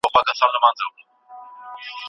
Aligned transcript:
د 0.03 0.03
اولادونو 0.05 0.33
زيږولو 0.37 0.59
مهالويش. 0.63 1.89